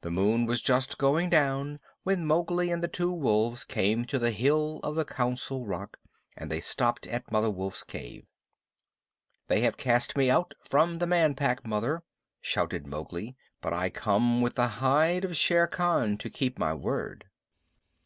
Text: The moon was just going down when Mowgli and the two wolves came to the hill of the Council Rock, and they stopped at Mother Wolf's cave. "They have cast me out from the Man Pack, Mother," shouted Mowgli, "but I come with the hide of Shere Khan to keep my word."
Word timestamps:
The 0.00 0.10
moon 0.10 0.46
was 0.46 0.62
just 0.62 0.96
going 0.96 1.28
down 1.28 1.78
when 2.04 2.24
Mowgli 2.24 2.70
and 2.70 2.82
the 2.82 2.88
two 2.88 3.12
wolves 3.12 3.66
came 3.66 4.06
to 4.06 4.18
the 4.18 4.30
hill 4.30 4.80
of 4.82 4.94
the 4.94 5.04
Council 5.04 5.66
Rock, 5.66 5.98
and 6.34 6.50
they 6.50 6.58
stopped 6.58 7.06
at 7.06 7.30
Mother 7.30 7.50
Wolf's 7.50 7.84
cave. 7.84 8.24
"They 9.48 9.60
have 9.60 9.76
cast 9.76 10.16
me 10.16 10.30
out 10.30 10.54
from 10.64 11.00
the 11.00 11.06
Man 11.06 11.34
Pack, 11.34 11.66
Mother," 11.66 12.02
shouted 12.40 12.86
Mowgli, 12.86 13.36
"but 13.60 13.74
I 13.74 13.90
come 13.90 14.40
with 14.40 14.54
the 14.54 14.68
hide 14.68 15.22
of 15.22 15.36
Shere 15.36 15.66
Khan 15.66 16.16
to 16.16 16.30
keep 16.30 16.58
my 16.58 16.72
word." 16.72 17.26